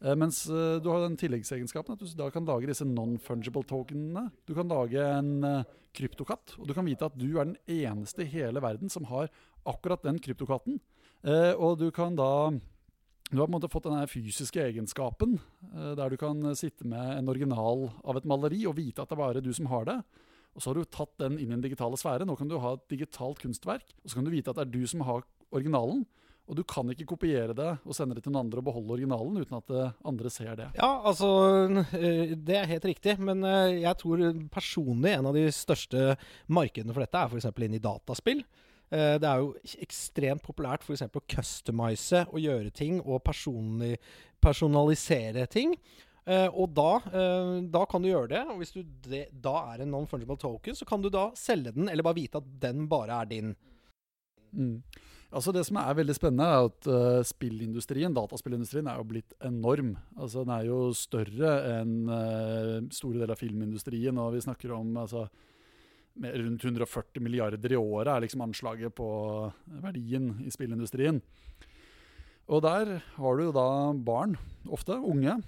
Eh, 0.00 0.16
mens 0.18 0.44
eh, 0.48 0.80
du 0.80 0.88
har 0.90 1.04
den 1.04 1.18
tilleggsegenskapen 1.20 1.94
at 1.94 2.02
du 2.02 2.08
da 2.16 2.30
kan 2.32 2.48
lage 2.48 2.70
disse 2.70 2.88
non-fungible 2.88 3.66
tokenene. 3.68 4.30
Du 4.48 4.54
kan 4.56 4.70
lage 4.72 5.04
en 5.04 5.64
kryptokatt, 5.94 6.56
og 6.58 6.66
du 6.66 6.74
kan 6.74 6.88
vite 6.88 7.06
at 7.06 7.16
du 7.20 7.28
er 7.36 7.52
den 7.52 7.58
eneste 7.70 8.24
i 8.24 8.32
hele 8.32 8.64
verden 8.64 8.90
som 8.90 9.06
har 9.12 9.28
akkurat 9.68 10.02
den 10.04 10.18
kryptokatten. 10.18 10.80
Og 11.54 11.78
du 11.80 11.86
kan 11.94 12.16
da 12.18 12.50
du 13.30 13.38
har 13.38 13.46
på 13.46 13.52
en 13.52 13.54
måte 13.54 13.70
fått 13.72 13.86
denne 13.86 14.08
fysiske 14.10 14.60
egenskapen, 14.60 15.38
der 15.70 16.10
du 16.12 16.18
kan 16.20 16.50
sitte 16.58 16.84
med 16.84 17.14
en 17.14 17.30
original 17.30 17.86
av 18.02 18.18
et 18.18 18.26
maleri 18.28 18.60
og 18.68 18.76
vite 18.76 19.00
at 19.00 19.08
det 19.08 19.16
er 19.16 19.22
bare 19.22 19.44
du 19.44 19.48
som 19.56 19.70
har 19.70 19.86
det. 19.88 19.96
Og 20.54 20.62
så 20.62 20.70
har 20.70 20.78
du 20.78 20.84
tatt 20.86 21.14
den 21.20 21.38
inn 21.38 21.50
i 21.50 21.56
den 21.56 21.64
digitale 21.64 21.98
sfære. 21.98 22.26
Nå 22.28 22.36
kan 22.38 22.50
du 22.50 22.56
ha 22.62 22.74
et 22.76 22.84
digitalt 22.92 23.40
kunstverk. 23.42 23.86
Og 24.02 24.10
så 24.10 24.18
kan 24.18 24.26
du 24.26 24.32
vite 24.34 24.50
at 24.52 24.60
det 24.60 24.66
er 24.68 24.74
du 24.74 24.84
som 24.90 25.02
har 25.06 25.26
originalen. 25.54 26.04
Og 26.44 26.58
du 26.58 26.62
kan 26.68 26.84
ikke 26.92 27.06
kopiere 27.08 27.54
det 27.56 27.70
og 27.88 27.96
sende 27.96 28.14
det 28.16 28.22
til 28.26 28.32
noen 28.34 28.44
andre 28.44 28.60
og 28.60 28.66
beholde 28.66 28.92
originalen 28.98 29.38
uten 29.40 29.56
at 29.56 29.70
eh, 29.72 29.94
andre 30.04 30.32
ser 30.32 30.52
det. 30.58 30.66
Ja, 30.76 30.90
altså 31.08 31.28
eh, 31.96 32.34
Det 32.36 32.56
er 32.58 32.68
helt 32.68 32.84
riktig. 32.90 33.16
Men 33.16 33.40
eh, 33.48 33.80
jeg 33.80 33.96
tror 34.02 34.20
personlig 34.52 35.14
en 35.14 35.30
av 35.30 35.34
de 35.36 35.46
største 35.56 36.18
markedene 36.52 36.92
for 36.92 37.00
dette 37.04 37.18
er 37.20 37.28
f.eks. 37.32 37.48
inn 37.64 37.78
i 37.78 37.82
dataspill. 37.82 38.44
Det 38.94 39.26
er 39.26 39.40
jo 39.40 39.56
ekstremt 39.82 40.44
populært 40.44 40.84
f.eks. 40.84 41.08
å 41.08 41.26
customize 41.26 42.20
og 42.28 42.38
gjøre 42.38 42.70
ting 42.70 43.00
og 43.00 43.24
personalisere 44.44 45.46
ting. 45.50 45.72
Uh, 46.24 46.48
og 46.56 46.70
da, 46.72 46.90
uh, 47.12 47.56
da, 47.68 47.82
kan 47.88 48.00
du 48.00 48.08
gjøre 48.08 48.30
det. 48.32 48.42
Og 48.48 48.62
hvis 48.62 48.72
du 48.72 48.80
de, 49.04 49.26
da 49.44 49.58
er 49.74 49.84
en 49.84 49.92
non-fungible 49.92 50.38
token, 50.40 50.76
så 50.76 50.86
kan 50.88 51.02
du 51.04 51.10
da 51.12 51.28
selge 51.36 51.74
den, 51.76 51.90
eller 51.92 52.06
bare 52.06 52.16
vite 52.16 52.40
at 52.40 52.46
den 52.62 52.86
bare 52.88 53.20
er 53.20 53.28
din. 53.28 53.52
Mm. 54.56 54.78
Altså 55.34 55.52
Det 55.52 55.64
som 55.66 55.80
er 55.82 55.96
veldig 55.98 56.14
spennende, 56.16 56.46
er 56.46 56.68
at 56.70 56.88
uh, 56.88 57.20
spillindustrien, 57.26 58.14
dataspillindustrien 58.16 58.88
er 58.88 59.00
jo 59.00 59.08
blitt 59.10 59.34
enorm. 59.44 59.96
Altså 60.16 60.46
Den 60.46 60.54
er 60.56 60.68
jo 60.70 60.78
større 60.96 61.56
enn 61.74 61.96
store 62.94 63.18
deler 63.18 63.34
av 63.34 63.42
filmindustrien. 63.42 64.20
Og 64.22 64.36
vi 64.36 64.44
snakker 64.46 64.72
om 64.78 64.94
altså, 65.02 65.26
rundt 66.22 66.64
140 66.64 67.20
milliarder 67.20 67.74
i 67.74 67.80
året 67.80 68.14
er 68.14 68.24
liksom 68.24 68.46
anslaget 68.46 68.94
på 68.96 69.08
verdien 69.82 70.38
i 70.46 70.54
spillindustrien. 70.54 71.20
Og 72.48 72.64
der 72.64 72.96
har 73.16 73.36
du 73.36 73.44
jo 73.46 73.52
da 73.56 73.68
barn, 74.06 74.38
ofte 74.72 74.96
unge, 75.00 75.38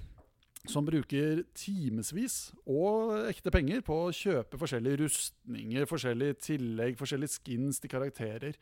som 0.70 0.86
bruker 0.86 1.44
timevis 1.56 2.50
og 2.66 3.14
ekte 3.30 3.52
penger 3.54 3.82
på 3.86 3.96
å 4.06 4.14
kjøpe 4.14 4.58
forskjellige 4.60 5.00
rustninger, 5.04 5.86
forskjellige 5.88 6.38
tillegg, 6.48 6.98
forskjellige 6.98 7.36
skins 7.36 7.80
til 7.82 7.92
karakterer. 7.92 8.58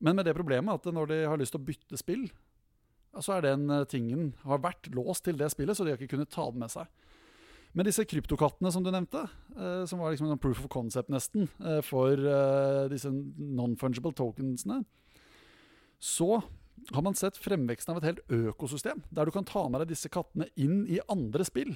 Men 0.00 0.18
med 0.18 0.28
det 0.28 0.36
problemet 0.36 0.76
at 0.76 0.92
når 0.92 1.12
de 1.12 1.22
har 1.24 1.40
lyst 1.40 1.54
til 1.56 1.62
å 1.62 1.68
bytte 1.68 2.00
spill, 2.00 2.26
så 3.24 3.36
er 3.36 3.46
den 3.46 3.70
eh, 3.72 3.86
tingen 3.88 4.30
har 4.44 4.62
vært 4.64 4.90
låst 4.94 5.24
til 5.26 5.38
det 5.40 5.48
spillet, 5.52 5.76
så 5.76 5.84
de 5.84 5.94
har 5.94 6.00
ikke 6.00 6.16
kunnet 6.16 6.32
ta 6.32 6.48
det 6.50 6.60
med 6.60 6.72
seg. 6.72 6.90
Men 7.76 7.88
disse 7.88 8.04
kryptokattene 8.08 8.70
som 8.72 8.84
du 8.84 8.90
nevnte, 8.92 9.26
eh, 9.56 9.82
som 9.88 10.00
var 10.00 10.12
liksom 10.12 10.30
en 10.32 10.40
proof 10.40 10.62
of 10.64 10.70
concept 10.72 11.12
nesten 11.12 11.48
eh, 11.64 11.80
for 11.84 12.20
disse 12.92 13.12
non-fungible 13.12 14.14
tokensene, 14.16 14.82
så 15.96 16.42
har 16.92 17.02
man 17.02 17.16
sett 17.18 17.38
fremveksten 17.40 17.94
av 17.94 18.00
et 18.00 18.08
helt 18.10 18.32
økosystem, 18.32 19.02
der 19.10 19.26
du 19.26 19.34
kan 19.34 19.46
ta 19.48 19.64
med 19.68 19.82
deg 19.82 19.94
disse 19.94 20.10
kattene 20.12 20.48
inn 20.60 20.84
i 20.90 21.00
andre 21.12 21.46
spill. 21.46 21.74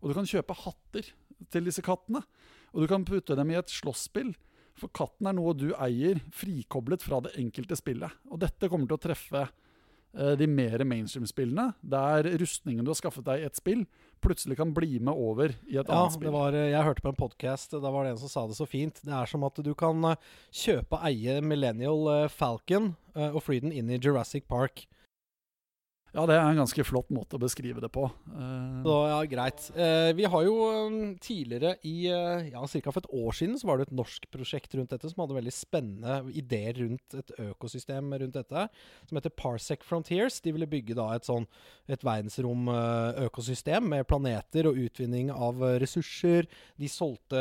Og 0.00 0.10
du 0.10 0.16
kan 0.16 0.28
kjøpe 0.28 0.56
hatter 0.64 1.10
til 1.52 1.66
disse 1.66 1.84
kattene. 1.84 2.22
Og 2.74 2.84
du 2.84 2.90
kan 2.90 3.04
putte 3.08 3.36
dem 3.38 3.52
i 3.52 3.58
et 3.58 3.72
slåsspill. 3.72 4.32
For 4.78 4.92
katten 4.96 5.28
er 5.28 5.36
noe 5.36 5.52
du 5.56 5.70
eier, 5.74 6.20
frikoblet 6.32 7.04
fra 7.04 7.20
det 7.24 7.34
enkelte 7.40 7.76
spillet. 7.78 8.20
Og 8.30 8.40
dette 8.40 8.70
kommer 8.70 8.88
til 8.88 8.96
å 8.96 9.04
treffe 9.08 9.46
de 10.12 10.46
mer 10.50 10.82
mainstream-spillene, 10.84 11.68
der 11.80 12.26
rustningen 12.40 12.82
du 12.84 12.90
har 12.90 12.98
skaffet 12.98 13.26
deg 13.28 13.42
i 13.42 13.46
et 13.46 13.58
spill, 13.58 13.84
plutselig 14.20 14.58
kan 14.58 14.72
bli 14.74 14.98
med 14.98 15.14
over 15.14 15.54
i 15.68 15.78
et 15.78 15.86
ja, 15.86 15.96
annet 15.96 16.16
spill. 16.16 16.32
Var, 16.34 16.56
eh, 16.58 16.70
jeg 16.72 16.86
hørte 16.86 17.04
på 17.04 17.12
en 17.12 17.20
podkast, 17.20 17.76
da 17.78 17.92
var 17.92 18.04
det 18.04 18.14
en 18.14 18.22
som 18.22 18.32
sa 18.32 18.46
det 18.50 18.58
så 18.58 18.66
fint. 18.68 19.00
Det 19.06 19.14
er 19.16 19.30
som 19.30 19.46
at 19.46 19.60
du 19.64 19.72
kan 19.78 20.12
eh, 20.12 20.30
kjøpe 20.62 20.98
og 20.98 21.06
eie 21.08 21.40
Millennial 21.44 22.28
Falcon 22.32 22.94
og 23.14 23.40
fly 23.42 23.58
den 23.64 23.72
inn 23.74 23.90
i 23.90 23.98
Jurassic 23.98 24.46
Park. 24.50 24.84
Ja, 26.10 26.24
det 26.26 26.34
er 26.34 26.42
en 26.42 26.58
ganske 26.58 26.82
flott 26.82 27.10
måte 27.14 27.38
å 27.38 27.42
beskrive 27.42 27.82
det 27.82 27.90
på. 27.94 28.08
Uh, 28.32 28.80
så, 28.82 28.94
ja, 29.12 29.18
greit. 29.30 29.62
Uh, 29.76 30.10
vi 30.18 30.26
har 30.32 30.42
jo 30.42 30.54
um, 30.88 30.96
tidligere 31.22 31.76
i 31.86 32.10
uh, 32.10 32.48
ja, 32.48 32.64
ca. 32.66 32.90
for 32.90 32.98
et 33.04 33.12
år 33.14 33.36
siden 33.38 33.54
så 33.60 33.68
var 33.68 33.78
det 33.78 33.86
et 33.86 33.94
norsk 34.00 34.26
prosjekt 34.34 34.74
rundt 34.74 34.90
dette 34.90 35.10
som 35.12 35.22
hadde 35.22 35.38
veldig 35.38 35.54
spennende 35.54 36.16
ideer 36.34 36.80
rundt 36.82 37.14
et 37.20 37.30
økosystem 37.46 38.10
rundt 38.10 38.40
dette, 38.40 38.66
som 39.06 39.20
heter 39.20 39.34
Parsec 39.38 39.86
Frontiers. 39.86 40.40
De 40.42 40.56
ville 40.56 40.70
bygge 40.70 40.98
da 40.98 41.12
et 41.14 41.30
sånn 41.30 41.46
et 41.90 42.02
verdensromøkosystem 42.06 43.86
med 43.94 44.06
planeter 44.10 44.66
og 44.70 44.82
utvinning 44.82 45.30
av 45.30 45.62
ressurser. 45.82 46.50
De 46.80 46.90
solgte, 46.90 47.40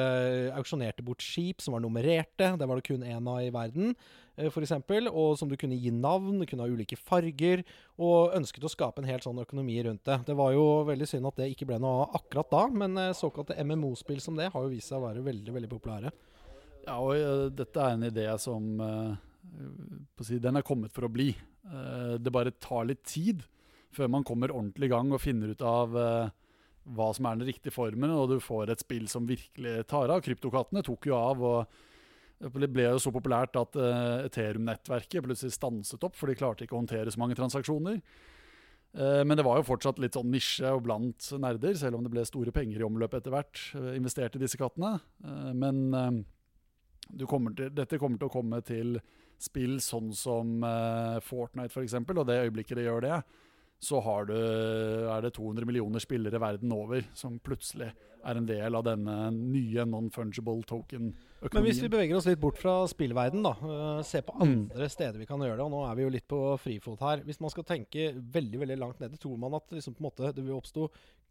auksjonerte 0.57 1.05
bort 1.05 1.25
skip 1.25 1.61
som 1.63 1.73
var 1.75 1.83
nummererte. 1.85 2.53
Det 2.57 2.69
var 2.69 2.77
det 2.77 2.89
kun 2.89 3.05
én 3.05 3.29
av 3.29 3.41
i 3.41 3.53
verden. 3.53 3.95
Eh, 4.39 4.60
eksempel, 4.63 5.10
og 5.12 5.38
som 5.39 5.50
du 5.50 5.55
kunne 5.60 5.77
gi 5.79 5.91
navn, 5.93 6.46
kunne 6.48 6.65
ha 6.65 6.72
ulike 6.72 6.98
farger, 6.98 7.63
og 8.00 8.36
ønsket 8.38 8.65
å 8.65 8.72
skape 8.72 9.03
en 9.03 9.10
helt 9.10 9.25
sånn 9.25 9.41
økonomi 9.43 9.77
rundt 9.86 10.05
det. 10.08 10.19
Det 10.29 10.38
var 10.39 10.53
jo 10.55 10.65
veldig 10.88 11.10
synd 11.10 11.29
at 11.29 11.41
det 11.41 11.51
ikke 11.53 11.67
ble 11.69 11.79
noe 11.84 12.08
akkurat 12.17 12.50
da, 12.53 12.63
men 12.72 12.98
eh, 12.98 13.15
såkalte 13.17 13.58
MMO-spill 13.63 14.22
som 14.24 14.39
det 14.39 14.51
har 14.53 14.65
jo 14.65 14.74
vist 14.74 14.91
seg 14.91 15.01
å 15.01 15.08
være 15.08 15.25
veldig, 15.25 15.55
veldig 15.58 15.72
populære. 15.72 16.13
Ja, 16.86 16.98
og 16.98 17.13
eh, 17.17 17.46
dette 17.53 17.86
er 17.86 17.96
en 17.96 18.10
idé 18.10 18.27
som 18.41 18.74
å 18.79 20.25
si, 20.25 20.38
Den 20.39 20.60
er 20.60 20.67
kommet 20.67 20.93
for 20.93 21.08
å 21.08 21.12
bli. 21.12 21.31
Det 22.19 22.31
bare 22.31 22.53
tar 22.62 22.86
litt 22.88 23.01
tid 23.08 23.41
før 23.93 24.10
man 24.12 24.24
kommer 24.25 24.51
ordentlig 24.53 24.88
i 24.88 24.91
gang 24.91 25.10
og 25.13 25.22
finner 25.22 25.51
ut 25.53 25.63
av 25.65 25.96
hva 26.96 27.08
som 27.15 27.27
er 27.27 27.38
den 27.39 27.50
riktige 27.50 27.74
formen, 27.74 28.12
og 28.13 28.31
du 28.31 28.38
får 28.41 28.72
et 28.72 28.81
spill 28.84 29.08
som 29.12 29.27
virkelig 29.29 29.84
tar 29.89 30.12
av. 30.13 30.22
Kryptokattene 30.25 30.84
tok 30.86 31.10
jo 31.10 31.17
av. 31.17 31.43
og 31.43 31.88
det 32.39 32.72
ble 32.72 32.88
jo 32.88 33.00
så 33.03 33.12
populært 33.12 33.58
at 33.60 33.75
uh, 33.75 34.24
Ethereum-nettverket 34.24 35.25
plutselig 35.25 35.55
stanset 35.55 36.03
opp, 36.08 36.15
for 36.15 36.31
de 36.31 36.38
klarte 36.39 36.63
ikke 36.63 36.77
å 36.77 36.81
håndtere 36.81 37.12
så 37.12 37.19
mange 37.19 37.36
transaksjoner. 37.36 38.00
Uh, 38.96 39.22
men 39.27 39.36
det 39.36 39.43
var 39.46 39.60
jo 39.60 39.67
fortsatt 39.67 40.00
litt 40.00 40.15
sånn 40.15 40.31
nisje 40.31 40.72
og 40.72 40.86
blant 40.88 41.29
nerder, 41.41 41.75
selv 41.77 42.00
om 42.00 42.05
det 42.05 42.13
ble 42.13 42.24
store 42.27 42.53
penger 42.55 42.79
i 42.79 42.88
omløp 42.88 43.17
etter 43.19 43.36
hvert. 43.36 43.60
Uh, 43.75 43.91
investert 43.98 44.39
i 44.39 44.43
disse 44.43 44.60
kattene. 44.60 44.98
men 45.53 46.24
kommer 47.27 47.55
til, 47.58 47.74
dette 47.74 47.98
kommer 48.00 48.22
til 48.22 48.29
å 48.29 48.34
komme 48.34 48.62
til 48.63 49.00
spill 49.39 49.79
sånn 49.81 50.12
som 50.13 50.63
Fortnite 51.24 51.72
f.eks., 51.72 51.96
og 51.96 52.25
det 52.27 52.41
øyeblikket 52.43 52.77
det 52.77 52.86
gjør 52.86 53.05
det, 53.05 53.22
så 53.79 54.01
du, 54.27 54.36
er 54.36 55.24
det 55.24 55.31
200 55.38 55.65
millioner 55.65 56.03
spillere 56.03 56.41
verden 56.41 56.72
over 56.75 57.05
som 57.15 57.39
plutselig 57.39 57.88
er 58.25 58.39
en 58.39 58.47
del 58.47 58.77
av 58.77 58.85
denne 58.88 59.15
nye 59.35 59.85
non-fungible 59.88 60.63
token-økonomien. 60.69 61.55
Men 61.55 61.67
hvis 61.67 61.81
vi 61.83 61.91
beveger 61.91 62.19
oss 62.19 62.27
litt 62.29 62.41
bort 62.41 62.59
fra 62.61 62.81
spillverden, 62.91 63.43
da, 63.45 63.53
uh, 63.63 64.01
se 64.05 64.21
på 64.25 64.35
andre 64.41 64.88
mm. 64.88 64.93
steder 64.95 65.21
vi 65.21 65.27
kan 65.29 65.43
gjøre 65.43 65.59
det, 65.59 65.67
og 65.67 65.73
nå 65.73 65.83
er 65.88 65.99
vi 65.99 66.05
jo 66.05 66.13
litt 66.15 66.27
på 66.29 66.41
frifot 66.61 67.03
her. 67.05 67.23
Hvis 67.27 67.41
man 67.43 67.53
skal 67.53 67.67
tenke 67.67 68.11
veldig 68.15 68.63
veldig 68.65 68.79
langt 68.81 69.03
ned, 69.03 69.19
tror 69.21 69.39
man 69.41 69.59
at 69.59 69.75
liksom, 69.75 69.97
måte, 70.03 70.33
det 70.35 70.43
vil 70.45 70.57
oppstå 70.57 70.89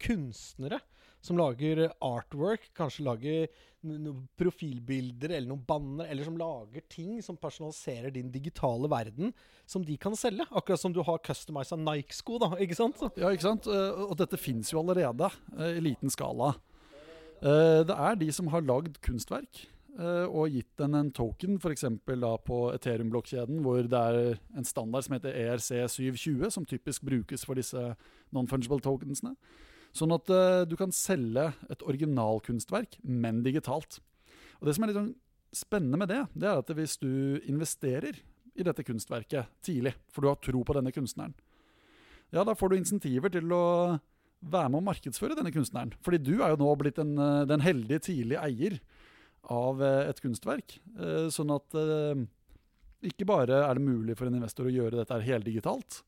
kunstnere 0.09 0.81
som 1.25 1.39
lager 1.39 1.89
artwork, 2.05 2.69
kanskje 2.79 3.05
lager 3.07 3.65
noen 3.87 4.25
profilbilder 4.39 5.33
eller 5.35 5.51
noen 5.51 5.65
banner, 5.67 6.09
eller 6.11 6.27
som 6.27 6.39
lager 6.39 6.85
ting 6.91 7.19
som 7.25 7.39
personaliserer 7.39 8.13
din 8.15 8.31
digitale 8.35 8.91
verden, 8.91 9.33
som 9.67 9.85
de 9.87 9.97
kan 10.01 10.17
selge. 10.19 10.47
Akkurat 10.51 10.81
som 10.81 10.95
du 10.95 11.03
har 11.07 11.23
customiza 11.25 11.79
Nike-sko, 11.79 12.39
da. 12.43 12.53
Ikke 12.63 12.79
sant? 12.79 13.03
Ja, 13.19 13.33
ikke 13.33 13.49
sant. 13.49 13.69
Eh, 13.71 14.03
og 14.09 14.17
dette 14.21 14.41
fins 14.41 14.73
jo 14.73 14.83
allerede 14.83 15.31
eh, 15.59 15.79
i 15.79 15.85
liten 15.91 16.13
skala. 16.13 16.55
Eh, 17.39 17.81
det 17.87 17.95
er 17.95 18.19
de 18.19 18.31
som 18.35 18.49
har 18.53 18.67
lagd 18.67 19.01
kunstverk 19.05 19.67
og 19.99 20.53
gitt 20.55 20.69
den 20.79 20.93
en 20.95 21.09
token, 21.11 21.57
f.eks. 21.59 21.83
på 22.47 22.57
Ethereum-blokkjeden, 22.71 23.57
hvor 23.65 23.83
det 23.83 23.99
er 23.99 24.37
en 24.55 24.67
standard 24.69 25.03
som 25.03 25.17
heter 25.17 25.35
ERC720, 25.35 26.53
som 26.55 26.63
typisk 26.71 27.03
brukes 27.03 27.43
for 27.43 27.59
disse 27.59 27.83
non-fungible 28.31 28.79
tokensene. 28.79 29.33
Sånn 29.97 30.15
at 30.15 30.29
uh, 30.31 30.63
du 30.69 30.77
kan 30.79 30.93
selge 30.95 31.49
et 31.73 31.83
originalkunstverk, 31.83 32.99
men 33.03 33.43
digitalt. 33.43 34.01
Og 34.61 34.69
Det 34.69 34.77
som 34.77 34.85
er 34.85 34.93
litt 34.93 35.01
sånn 35.01 35.15
spennende 35.55 36.01
med 36.01 36.11
det, 36.13 36.23
det 36.37 36.51
er 36.51 36.61
at 36.61 36.73
hvis 36.77 36.99
du 37.01 37.41
investerer 37.49 38.19
i 38.59 38.67
dette 38.67 38.85
kunstverket 38.85 39.49
tidlig, 39.65 39.95
for 40.13 40.23
du 40.23 40.31
har 40.31 40.41
tro 40.43 40.63
på 40.67 40.77
denne 40.77 40.93
kunstneren, 40.93 41.35
ja, 42.35 42.43
da 42.45 42.53
får 42.53 42.71
du 42.71 42.77
insentiver 42.77 43.33
til 43.33 43.49
å 43.57 43.65
være 44.41 44.71
med 44.71 44.81
å 44.81 44.87
markedsføre 44.87 45.37
denne 45.39 45.53
kunstneren. 45.55 45.93
Fordi 46.05 46.21
du 46.23 46.35
er 46.39 46.55
jo 46.55 46.63
nå 46.63 46.73
blitt 46.79 47.01
en, 47.03 47.15
eh, 47.19 47.45
den 47.51 47.65
heldige 47.65 48.07
tidlige 48.11 48.43
eier 48.45 48.81
av 49.49 49.83
eh, 49.83 50.09
et 50.11 50.21
kunstverk. 50.23 50.79
Sånn 51.33 51.55
at 51.55 51.75
ikke 53.07 53.27
bare 53.29 53.61
er 53.63 53.79
det 53.79 53.85
mulig 53.85 54.17
for 54.19 54.27
en 54.27 54.39
investor 54.41 54.67
å 54.67 54.75
gjøre 54.75 54.99
dette 54.99 55.21
heldigitalt, 55.23 56.01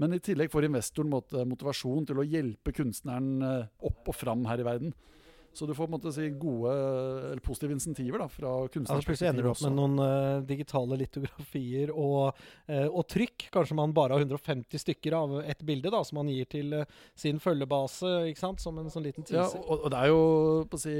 men 0.00 0.16
i 0.16 0.22
tillegg 0.22 0.52
får 0.52 0.68
investoren 0.68 1.12
motivasjon 1.12 2.06
til 2.08 2.22
å 2.22 2.26
hjelpe 2.26 2.72
kunstneren 2.72 3.44
eh, 3.44 3.70
opp 3.84 4.08
og 4.08 4.16
fram 4.16 4.46
her 4.48 4.62
i 4.62 4.66
verden. 4.66 4.94
Så 5.52 5.66
du 5.66 5.74
får 5.74 5.86
på 5.86 5.88
en 5.88 5.96
måte 5.96 6.12
si, 6.14 6.28
gode 6.30 6.72
eller 7.32 7.42
positive 7.42 7.74
insentiver 7.74 8.22
da, 8.22 8.28
fra 8.30 8.52
kunstneren. 8.68 9.02
Ja, 9.02 9.06
plutselig 9.06 9.30
ender 9.30 9.46
du 9.46 9.50
opp 9.50 9.62
med 9.64 9.74
noen 9.74 9.96
uh, 9.98 10.42
digitale 10.46 10.98
litografier 11.00 11.90
og, 11.90 12.38
uh, 12.70 12.86
og, 12.86 13.02
trykk. 13.10 13.48
Kanskje 13.54 13.76
man 13.78 13.94
bare 13.96 14.14
har 14.14 14.22
150 14.22 14.84
stykker 14.84 15.16
av 15.18 15.34
et 15.42 15.64
bilde 15.66 15.90
da, 15.90 16.04
som 16.06 16.20
man 16.20 16.30
gir 16.30 16.46
til 16.50 16.76
uh, 16.78 16.86
sin 17.18 17.42
følgebase 17.42 18.12
ikke 18.30 18.44
sant? 18.44 18.62
som 18.62 18.78
en 18.78 18.92
sånn 18.94 19.08
liten 19.08 19.26
teaser. 19.26 19.58
Ja, 19.58 19.64
og, 19.66 19.82
og, 19.82 19.90
det 19.90 20.04
er 20.04 20.12
jo 20.12 20.22
på 20.70 20.78
å 20.78 20.84
si, 20.84 20.96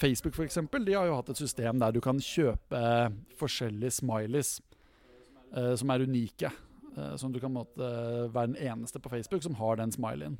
Facebook 0.00 0.34
for 0.36 0.48
eksempel, 0.48 0.84
de 0.84 0.98
har 0.98 1.06
jo 1.06 1.16
hatt 1.20 1.30
et 1.32 1.40
system 1.40 1.78
der 1.80 1.94
du 1.94 2.02
kan 2.04 2.18
kjøpe 2.20 2.82
forskjellige 3.38 4.00
smileys 4.00 4.58
som 5.50 5.90
er 5.90 6.04
unike. 6.06 6.50
Som 7.18 7.32
du 7.32 7.40
kan 7.42 7.50
måtte, 7.54 7.86
være 8.30 8.52
den 8.52 8.58
eneste 8.70 9.00
på 9.02 9.10
Facebook 9.10 9.42
som 9.42 9.56
har 9.58 9.78
den 9.80 9.90
smileyen. 9.94 10.36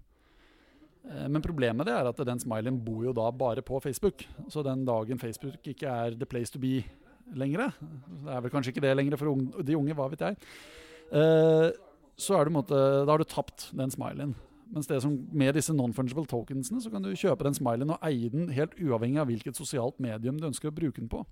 Uh, 1.04 1.26
men 1.32 1.42
problemet 1.44 1.88
det 1.88 1.94
er 1.96 2.08
at 2.10 2.24
den 2.28 2.42
smileyen 2.42 2.80
bor 2.84 3.04
jo 3.06 3.14
da 3.16 3.30
bare 3.32 3.64
på 3.64 3.80
Facebook. 3.80 4.26
Så 4.52 4.64
den 4.66 4.84
dagen 4.88 5.18
Facebook 5.22 5.66
ikke 5.66 5.88
er 5.88 6.18
the 6.18 6.28
place 6.28 6.52
to 6.52 6.60
be 6.62 6.82
lenger, 7.30 7.70
det 8.24 8.34
er 8.34 8.40
vel 8.42 8.50
kanskje 8.50 8.72
ikke 8.74 8.82
det 8.82 8.96
lenger 8.96 9.16
for 9.16 9.62
de 9.62 9.76
unge, 9.78 9.94
hva 9.94 10.08
vet 10.10 10.24
jeg, 10.24 10.38
så 12.18 12.38
er 12.40 12.48
du 12.48 12.56
da 12.66 13.04
har 13.06 13.22
du 13.22 13.28
tapt 13.28 13.68
den 13.70 13.92
smileyen. 13.94 14.32
Mens 14.74 14.86
det 14.90 14.98
som 15.02 15.14
med 15.30 15.54
disse 15.54 15.74
non-fungible 15.74 16.26
tokensene, 16.26 16.82
så 16.82 16.90
kan 16.90 17.02
du 17.02 17.14
kjøpe 17.14 17.46
den 17.46 17.54
smileyen 17.54 17.94
og 17.94 18.02
eie 18.06 18.30
den 18.30 18.50
helt 18.54 18.74
uavhengig 18.82 19.22
av 19.22 19.30
hvilket 19.30 19.58
sosialt 19.58 20.02
medium 20.02 20.38
du 20.42 20.48
ønsker 20.50 20.70
å 20.72 20.74
bruke 20.74 20.98
den 20.98 21.10
på 21.10 21.22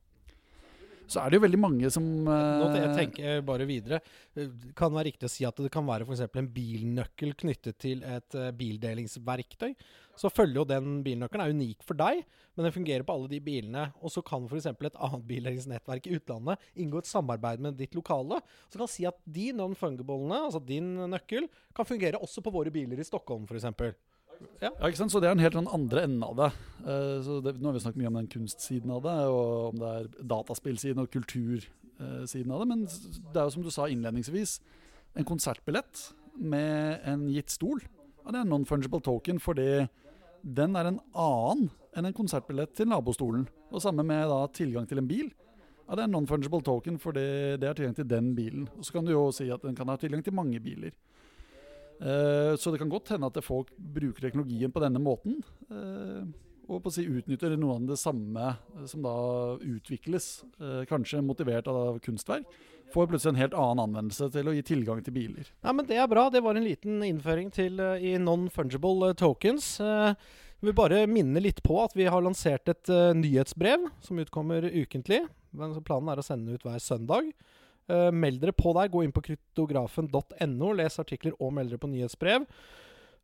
så 1.08 1.22
er 1.22 1.30
det 1.30 1.38
jo 1.38 1.44
veldig 1.46 1.60
mange 1.60 1.90
som 1.92 2.04
Nå 2.28 2.68
jeg 2.74 2.94
tenker 2.96 3.40
bare 3.46 3.66
videre. 3.68 4.00
Det 4.36 4.74
kan 4.78 4.92
være 4.94 5.08
riktig 5.10 5.28
å 5.28 5.32
si 5.32 5.46
at 5.48 5.56
det 5.60 5.70
kan 5.72 5.86
være 5.88 6.06
f.eks. 6.06 6.26
en 6.28 6.50
bilnøkkel 6.52 7.34
knyttet 7.38 7.78
til 7.80 8.04
et 8.06 8.36
uh, 8.38 8.50
bildelingsverktøy. 8.56 9.72
Så 10.18 10.30
følger 10.34 10.60
jo 10.60 10.66
den 10.66 10.98
bilnøkkelen 11.06 11.44
er 11.44 11.54
unik 11.54 11.84
for 11.86 11.98
deg, 11.98 12.24
men 12.58 12.66
den 12.66 12.74
fungerer 12.74 13.06
på 13.06 13.14
alle 13.14 13.30
de 13.30 13.40
bilene. 13.44 13.86
Og 14.02 14.12
så 14.12 14.22
kan 14.26 14.46
f.eks. 14.48 14.68
et 14.70 14.98
annet 14.98 15.26
bildelingsnettverk 15.30 16.08
i 16.08 16.18
utlandet 16.18 16.68
inngå 16.82 17.02
et 17.02 17.10
samarbeid 17.10 17.62
med 17.64 17.78
ditt 17.78 17.94
lokale. 17.98 18.40
Så 18.68 18.80
kan 18.80 18.90
si 18.90 19.06
at 19.08 19.18
de 19.24 19.50
non-fungiblene, 19.56 20.44
altså 20.48 20.62
din 20.62 20.96
nøkkel, 21.10 21.48
kan 21.76 21.88
fungere 21.88 22.20
også 22.22 22.42
på 22.44 22.54
våre 22.54 22.74
biler 22.74 22.98
i 22.98 23.06
Stockholm 23.06 23.46
f.eks. 23.48 23.70
Ja. 24.60 24.70
ja. 24.70 24.88
ikke 24.88 25.00
sant? 25.00 25.12
Så 25.12 25.22
det 25.22 25.30
er 25.30 25.36
en 25.36 25.42
helt 25.42 25.56
sånn 25.58 25.70
andre 25.74 26.04
enden 26.06 26.24
av 26.26 26.36
det. 26.38 26.48
Uh, 26.84 27.42
det, 27.44 27.56
Nå 27.58 27.70
har 27.70 27.76
vi 27.76 27.84
snakket 27.84 28.00
mye 28.02 28.12
om 28.12 28.18
den 28.20 28.30
kunstsiden 28.32 28.94
av 28.94 29.02
det, 29.06 29.16
og 29.32 29.68
om 29.72 29.82
det 29.82 29.92
er 29.94 30.08
dataspillsiden 30.34 31.04
og 31.04 31.12
kultursiden 31.14 32.54
av 32.54 32.62
det. 32.62 32.68
Men 32.72 32.86
det 32.86 33.36
er 33.36 33.44
jo 33.44 33.56
som 33.56 33.66
du 33.66 33.72
sa 33.74 33.88
innledningsvis, 33.90 34.58
en 35.18 35.26
konsertbillett 35.26 36.08
med 36.38 37.00
en 37.08 37.26
gitt 37.32 37.50
stol. 37.50 37.82
Ja, 38.22 38.30
det 38.30 38.40
er 38.40 38.44
en 38.46 38.52
non-fungible 38.52 39.00
token 39.02 39.40
fordi 39.42 39.88
den 40.42 40.76
er 40.78 40.90
en 40.90 41.00
annen 41.18 41.70
enn 41.96 42.06
en 42.06 42.14
konsertbillett 42.14 42.76
til 42.78 42.90
nabostolen. 42.90 43.48
Og 43.72 43.82
samme 43.82 44.04
med 44.06 44.28
da 44.30 44.44
tilgang 44.54 44.86
til 44.88 45.02
en 45.02 45.08
bil. 45.10 45.30
Ja, 45.88 45.96
Det 45.96 46.02
er 46.02 46.08
en 46.08 46.12
non-fungible 46.12 46.60
token 46.64 46.98
fordi 47.00 47.56
det 47.56 47.68
er 47.68 47.74
tilgang 47.74 47.96
til 47.96 48.08
den 48.08 48.34
bilen. 48.36 48.68
Og 48.76 48.84
Så 48.84 48.92
kan 48.92 49.04
du 49.04 49.12
jo 49.12 49.30
si 49.32 49.48
at 49.50 49.62
den 49.62 49.74
kan 49.74 49.88
ha 49.88 49.96
tilgang 49.96 50.22
til 50.22 50.34
mange 50.34 50.60
biler. 50.60 50.92
Eh, 51.98 52.56
så 52.56 52.70
det 52.70 52.78
kan 52.78 52.90
godt 52.90 53.14
hende 53.14 53.26
at 53.26 53.40
folk 53.44 53.72
bruker 53.76 54.22
teknologien 54.22 54.72
på 54.72 54.82
denne 54.82 55.02
måten. 55.02 55.40
Eh, 55.70 56.22
og 56.68 56.82
på 56.84 56.90
å 56.90 56.92
si 56.92 57.06
utnytter 57.08 57.56
noe 57.56 57.78
av 57.78 57.86
det 57.88 57.98
samme 57.98 58.50
eh, 58.52 58.88
som 58.90 59.04
da 59.04 59.14
utvikles, 59.56 60.30
kanskje 60.90 61.24
motivert 61.24 61.70
av 61.70 61.98
kunstverk, 62.04 62.46
får 62.92 63.08
plutselig 63.10 63.34
en 63.34 63.42
helt 63.42 63.56
annen 63.58 63.84
anvendelse 63.84 64.30
til 64.32 64.48
å 64.48 64.54
gi 64.56 64.64
tilgang 64.64 65.00
til 65.04 65.16
biler. 65.16 65.48
Ja, 65.64 65.74
men 65.76 65.88
Det 65.88 65.98
er 66.00 66.08
bra. 66.08 66.28
Det 66.32 66.42
var 66.44 66.56
en 66.56 66.64
liten 66.64 67.02
innføring 67.04 67.50
til, 67.52 67.80
i 68.00 68.14
non-fungible 68.20 69.12
tokens. 69.18 69.74
Jeg 69.78 70.64
vil 70.64 70.76
bare 70.76 71.02
minne 71.10 71.42
litt 71.42 71.60
på 71.62 71.76
at 71.82 71.92
vi 71.98 72.08
har 72.08 72.24
lansert 72.24 72.70
et 72.72 72.88
nyhetsbrev 73.18 73.90
som 74.00 74.22
utkommer 74.22 74.64
ukentlig. 74.72 75.20
Planen 75.52 76.08
er 76.14 76.22
å 76.22 76.24
sende 76.24 76.56
ut 76.56 76.64
hver 76.64 76.80
søndag. 76.80 77.28
Uh, 77.88 78.08
meld 78.12 78.42
dere 78.42 78.52
på 78.56 78.74
der. 78.76 78.90
Gå 78.92 79.04
inn 79.04 79.14
på 79.14 79.24
kryptografen.no. 79.24 80.74
Les 80.76 81.00
artikler 81.00 81.36
og 81.38 81.54
meld 81.56 81.72
dere 81.72 81.82
på 81.82 81.90
nyhetsbrev. 81.90 82.46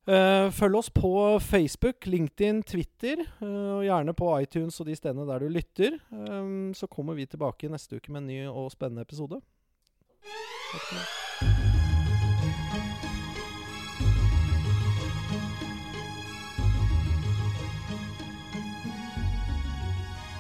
Uh, 0.04 0.50
følg 0.52 0.76
oss 0.76 0.90
på 0.92 1.10
Facebook, 1.40 2.04
LinkedIn, 2.06 2.62
Twitter, 2.68 3.24
uh, 3.40 3.78
og 3.78 3.84
gjerne 3.86 4.12
på 4.16 4.30
iTunes 4.44 4.76
og 4.80 4.90
de 4.90 4.96
stedene 4.98 5.24
der 5.30 5.40
du 5.40 5.48
lytter. 5.48 5.98
Um, 6.12 6.72
så 6.76 6.88
kommer 6.92 7.16
vi 7.16 7.24
tilbake 7.24 7.72
neste 7.72 7.96
uke 7.96 8.12
med 8.12 8.24
en 8.24 8.32
ny 8.32 8.40
og 8.52 8.72
spennende 8.76 9.06
episode. 9.08 9.40
Takk 10.24 10.88
for. 10.92 11.23